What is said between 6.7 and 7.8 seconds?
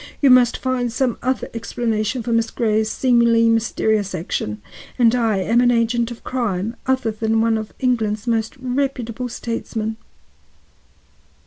other than one of